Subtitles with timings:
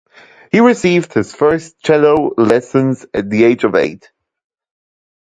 [0.51, 4.09] He received his first cello lessons at the age of eight.